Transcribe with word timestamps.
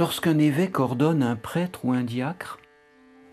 Lorsqu'un 0.00 0.38
évêque 0.38 0.80
ordonne 0.80 1.22
un 1.22 1.36
prêtre 1.36 1.84
ou 1.84 1.92
un 1.92 2.02
diacre, 2.02 2.58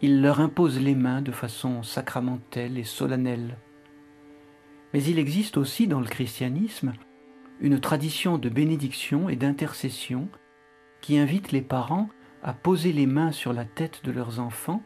il 0.01 0.21
leur 0.21 0.41
impose 0.41 0.81
les 0.81 0.95
mains 0.95 1.21
de 1.21 1.31
façon 1.31 1.81
sacramentelle 1.81 2.77
et 2.77 2.83
solennelle. 2.83 3.57
Mais 4.93 5.01
il 5.01 5.17
existe 5.17 5.55
aussi 5.55 5.87
dans 5.87 6.01
le 6.01 6.07
christianisme 6.07 6.91
une 7.61 7.79
tradition 7.79 8.37
de 8.37 8.49
bénédiction 8.49 9.29
et 9.29 9.37
d'intercession 9.37 10.27
qui 10.99 11.17
invite 11.17 11.53
les 11.53 11.61
parents 11.61 12.09
à 12.43 12.51
poser 12.51 12.91
les 12.91 13.07
mains 13.07 13.31
sur 13.31 13.53
la 13.53 13.63
tête 13.63 14.01
de 14.03 14.11
leurs 14.11 14.41
enfants 14.41 14.83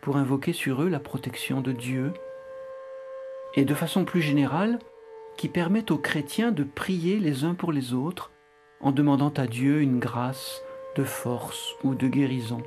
pour 0.00 0.16
invoquer 0.16 0.52
sur 0.52 0.82
eux 0.82 0.88
la 0.88 0.98
protection 0.98 1.60
de 1.60 1.70
Dieu, 1.70 2.12
et 3.54 3.64
de 3.64 3.74
façon 3.74 4.04
plus 4.04 4.22
générale, 4.22 4.80
qui 5.36 5.48
permet 5.48 5.92
aux 5.92 5.98
chrétiens 5.98 6.50
de 6.50 6.64
prier 6.64 7.20
les 7.20 7.44
uns 7.44 7.54
pour 7.54 7.70
les 7.70 7.94
autres 7.94 8.32
en 8.80 8.90
demandant 8.90 9.32
à 9.36 9.46
Dieu 9.46 9.82
une 9.82 10.00
grâce 10.00 10.64
de 10.96 11.04
force 11.04 11.74
ou 11.84 11.94
de 11.94 12.08
guérison. 12.08 12.62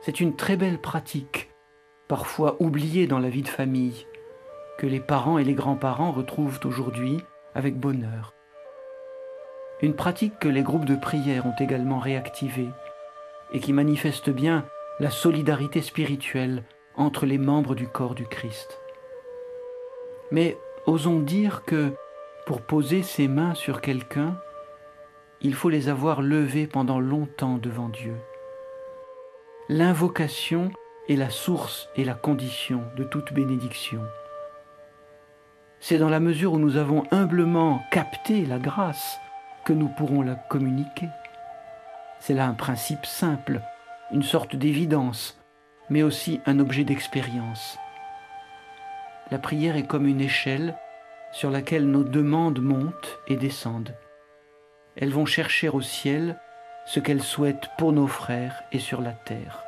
C'est 0.00 0.20
une 0.20 0.34
très 0.34 0.56
belle 0.56 0.78
pratique, 0.78 1.50
parfois 2.08 2.56
oubliée 2.60 3.06
dans 3.06 3.18
la 3.18 3.28
vie 3.28 3.42
de 3.42 3.48
famille, 3.48 4.06
que 4.78 4.86
les 4.86 5.00
parents 5.00 5.38
et 5.38 5.44
les 5.44 5.54
grands-parents 5.54 6.10
retrouvent 6.10 6.60
aujourd'hui 6.64 7.18
avec 7.54 7.78
bonheur. 7.78 8.34
Une 9.82 9.94
pratique 9.94 10.38
que 10.38 10.48
les 10.48 10.62
groupes 10.62 10.84
de 10.84 10.96
prière 10.96 11.46
ont 11.46 11.54
également 11.58 11.98
réactivée 11.98 12.68
et 13.52 13.60
qui 13.60 13.72
manifeste 13.72 14.30
bien 14.30 14.64
la 14.98 15.10
solidarité 15.10 15.80
spirituelle 15.82 16.64
entre 16.96 17.26
les 17.26 17.38
membres 17.38 17.74
du 17.74 17.88
corps 17.88 18.14
du 18.14 18.26
Christ. 18.26 18.80
Mais 20.30 20.58
osons 20.86 21.20
dire 21.20 21.64
que 21.64 21.92
pour 22.46 22.62
poser 22.62 23.02
ses 23.02 23.28
mains 23.28 23.54
sur 23.54 23.80
quelqu'un, 23.80 24.40
il 25.42 25.54
faut 25.54 25.70
les 25.70 25.88
avoir 25.88 26.20
levées 26.20 26.66
pendant 26.66 27.00
longtemps 27.00 27.56
devant 27.56 27.88
Dieu. 27.88 28.14
L'invocation 29.68 30.70
est 31.08 31.16
la 31.16 31.30
source 31.30 31.88
et 31.96 32.04
la 32.04 32.14
condition 32.14 32.82
de 32.96 33.04
toute 33.04 33.32
bénédiction. 33.32 34.02
C'est 35.80 35.96
dans 35.96 36.10
la 36.10 36.20
mesure 36.20 36.52
où 36.52 36.58
nous 36.58 36.76
avons 36.76 37.04
humblement 37.10 37.80
capté 37.90 38.44
la 38.44 38.58
grâce 38.58 39.18
que 39.64 39.72
nous 39.72 39.88
pourrons 39.88 40.22
la 40.22 40.34
communiquer. 40.34 41.08
C'est 42.18 42.34
là 42.34 42.46
un 42.46 42.54
principe 42.54 43.06
simple, 43.06 43.62
une 44.12 44.22
sorte 44.22 44.56
d'évidence, 44.56 45.40
mais 45.88 46.02
aussi 46.02 46.40
un 46.44 46.58
objet 46.58 46.84
d'expérience. 46.84 47.78
La 49.30 49.38
prière 49.38 49.76
est 49.76 49.86
comme 49.86 50.06
une 50.06 50.20
échelle 50.20 50.76
sur 51.32 51.50
laquelle 51.50 51.86
nos 51.86 52.04
demandes 52.04 52.60
montent 52.60 53.18
et 53.26 53.36
descendent. 53.36 53.94
Elles 55.00 55.12
vont 55.12 55.26
chercher 55.26 55.68
au 55.68 55.80
ciel 55.80 56.36
ce 56.84 57.00
qu'elles 57.00 57.22
souhaitent 57.22 57.70
pour 57.78 57.92
nos 57.92 58.06
frères 58.06 58.62
et 58.70 58.78
sur 58.78 59.00
la 59.00 59.12
terre. 59.12 59.64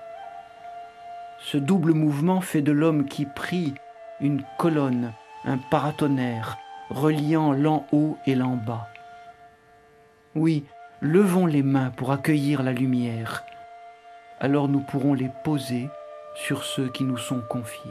Ce 1.38 1.56
double 1.56 1.94
mouvement 1.94 2.40
fait 2.40 2.62
de 2.62 2.72
l'homme 2.72 3.06
qui 3.06 3.26
prie 3.26 3.74
une 4.20 4.44
colonne, 4.58 5.12
un 5.44 5.58
paratonnerre, 5.58 6.58
reliant 6.90 7.52
l'en 7.52 7.86
haut 7.92 8.16
et 8.26 8.34
l'en 8.34 8.56
bas. 8.56 8.88
Oui, 10.34 10.64
levons 11.00 11.46
les 11.46 11.62
mains 11.62 11.90
pour 11.90 12.12
accueillir 12.12 12.62
la 12.62 12.72
lumière, 12.72 13.44
alors 14.38 14.68
nous 14.68 14.80
pourrons 14.80 15.14
les 15.14 15.30
poser 15.44 15.88
sur 16.34 16.64
ceux 16.64 16.88
qui 16.88 17.04
nous 17.04 17.18
sont 17.18 17.40
confiés. 17.40 17.90